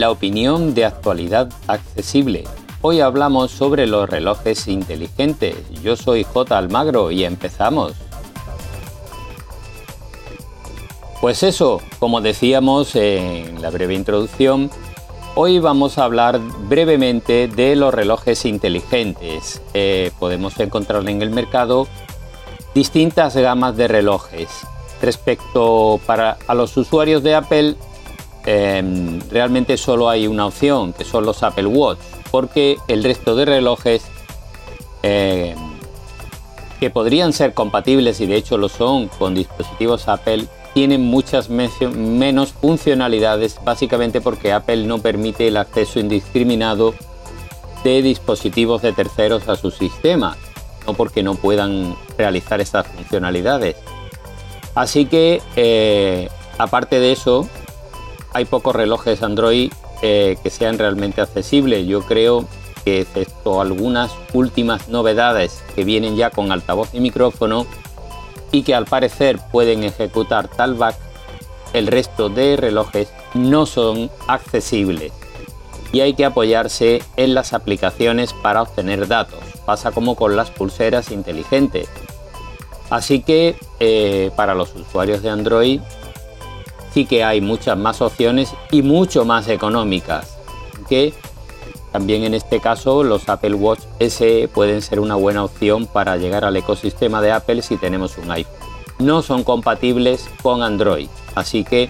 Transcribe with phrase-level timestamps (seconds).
[0.00, 2.44] la opinión de actualidad accesible.
[2.80, 5.54] Hoy hablamos sobre los relojes inteligentes.
[5.82, 6.56] Yo soy J.
[6.56, 7.92] Almagro y empezamos.
[11.20, 14.70] Pues eso, como decíamos en la breve introducción,
[15.34, 19.60] hoy vamos a hablar brevemente de los relojes inteligentes.
[19.74, 21.86] Eh, podemos encontrar en el mercado
[22.74, 24.48] distintas gamas de relojes.
[25.02, 27.76] Respecto para a los usuarios de Apple,
[28.50, 32.00] em, realmente solo hay una opción, que son los Apple Watch,
[32.32, 34.02] porque el resto de relojes
[35.02, 35.56] em,
[36.80, 42.52] que podrían ser compatibles y de hecho lo son con dispositivos Apple, tienen muchas menos
[42.52, 46.94] funcionalidades, básicamente porque Apple no permite el acceso indiscriminado
[47.84, 50.36] de dispositivos de terceros a su sistema,
[50.86, 53.76] no porque no puedan realizar estas funcionalidades.
[54.74, 56.28] Así que, eh,
[56.58, 57.48] aparte de eso,
[58.32, 61.86] hay pocos relojes Android eh, que sean realmente accesibles.
[61.86, 62.46] Yo creo
[62.84, 67.66] que, excepto algunas últimas novedades que vienen ya con altavoz y micrófono
[68.52, 70.96] y que al parecer pueden ejecutar talkback,
[71.72, 75.12] el resto de relojes no son accesibles
[75.92, 79.40] y hay que apoyarse en las aplicaciones para obtener datos.
[79.64, 81.88] Pasa como con las pulseras inteligentes.
[82.90, 85.80] Así que eh, para los usuarios de Android
[86.92, 90.38] sí que hay muchas más opciones y mucho más económicas.
[90.88, 91.14] Que
[91.92, 96.44] también en este caso los Apple Watch S pueden ser una buena opción para llegar
[96.44, 98.54] al ecosistema de Apple si tenemos un iPhone.
[98.98, 101.88] No son compatibles con Android, así que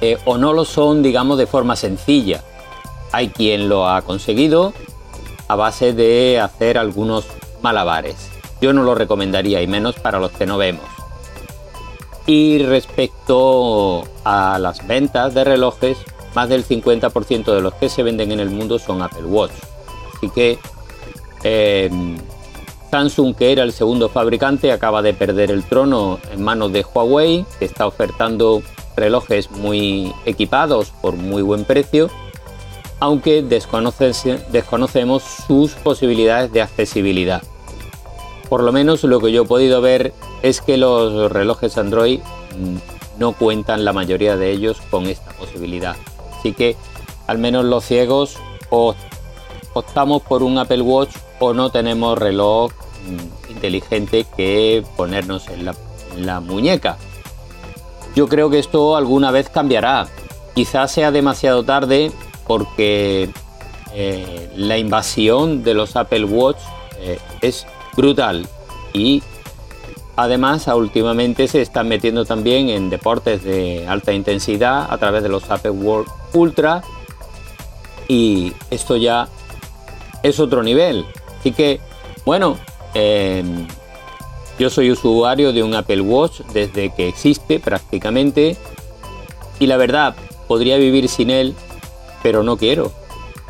[0.00, 2.42] eh, o no lo son digamos de forma sencilla.
[3.12, 4.72] Hay quien lo ha conseguido
[5.48, 7.24] a base de hacer algunos
[7.62, 10.84] malabares yo no lo recomendaría y menos para los que no vemos.
[12.26, 15.98] Y respecto a las ventas de relojes,
[16.34, 19.52] más del 50% de los que se venden en el mundo son Apple Watch.
[20.16, 20.58] Así que
[21.44, 21.90] eh,
[22.90, 27.44] Samsung, que era el segundo fabricante, acaba de perder el trono en manos de Huawei,
[27.58, 28.62] que está ofertando
[28.96, 32.08] relojes muy equipados por muy buen precio,
[32.98, 37.42] aunque desconocemos sus posibilidades de accesibilidad.
[38.48, 40.14] Por lo menos lo que yo he podido ver
[40.48, 45.96] es que los relojes Android mm, no cuentan la mayoría de ellos con esta posibilidad.
[46.38, 46.76] Así que
[47.26, 48.36] al menos los ciegos
[48.70, 55.64] optamos por un Apple Watch o no tenemos reloj mm, inteligente que ponernos en
[56.24, 56.96] la, muñeca.
[58.14, 60.06] Yo creo que esto alguna vez cambiará.
[60.54, 62.12] Quizás sea demasiado tarde
[62.46, 63.28] porque
[63.92, 66.58] eh, la invasión de los Apple Watch
[67.00, 68.46] eh, es brutal.
[68.94, 69.22] Y
[70.16, 75.50] además, últimamente se están metiendo también en deportes de alta intensidad a través de los
[75.50, 76.82] Apple World Ultra.
[78.08, 79.28] Y esto ya
[80.22, 81.06] es otro nivel.
[81.38, 81.80] Así que,
[82.24, 82.58] bueno,
[82.94, 83.66] em,
[84.58, 88.56] yo soy usuario de un Apple Watch desde que existe prácticamente.
[89.58, 90.14] Y la verdad,
[90.48, 91.54] podría vivir sin él,
[92.22, 93.05] pero no quiero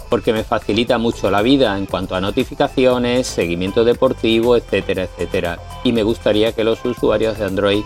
[0.08, 5.58] porque me facilita mucho la vida en cuanto a notificaciones, seguimiento deportivo, etcétera, etcétera.
[5.84, 7.82] Y me gustaría que los usuarios de Android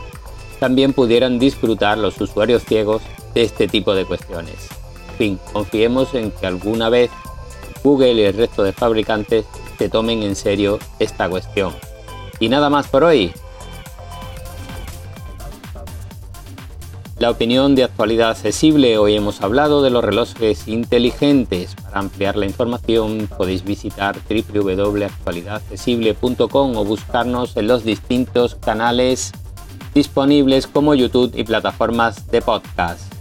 [0.59, 3.03] también pudieran disfrutar, los usuarios ciegos,
[3.35, 4.69] de este tipo de cuestiones.
[5.13, 7.11] En fin, confiemos en que alguna vez
[7.83, 9.47] Google y el resto de fabricantes
[9.79, 11.75] se tomen en serio esta cuestión.
[12.39, 13.33] Y nada más por hoy.
[17.21, 21.75] La opinión de actualidad accesible, hoy hemos hablado de los relojes inteligentes.
[21.75, 29.33] Para ampliar la información podéis visitar www.actualidadaccesible.com o buscarnos en los distintos canales
[29.93, 33.20] disponibles como YouTube y plataformas de podcast.